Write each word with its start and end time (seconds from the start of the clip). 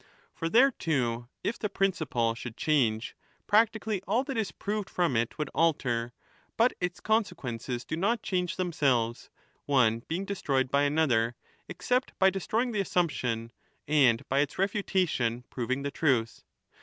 For 0.33 0.49
there, 0.49 0.71
too, 0.71 1.27
if 1.43 1.59
the 1.59 1.69
principle 1.69 2.33
should 2.33 2.57
change, 2.57 3.15
practi 3.47 3.79
25 3.79 3.81
cally 3.81 4.01
all 4.07 4.23
that 4.23 4.35
is 4.35 4.51
proved 4.51 4.89
from 4.89 5.15
it 5.15 5.37
would 5.37 5.51
alter; 5.53 6.11
but 6.57 6.73
its 6.81 6.99
consequences 6.99 7.85
do 7.85 7.95
not 7.95 8.23
change 8.23 8.55
themselves, 8.55 9.29
one 9.67 9.99
being 10.07 10.25
de 10.25 10.33
stroyed 10.33 10.71
by 10.71 10.85
another, 10.85 11.35
except 11.69 12.17
by 12.17 12.31
destroying 12.31 12.71
the 12.71 12.81
assumption 12.81 13.51
and, 13.87 14.27
by 14.27 14.39
its 14.39 14.57
refutation, 14.57 15.43
proving 15.51 15.83
the 15.83 15.91
truth. 15.91 16.45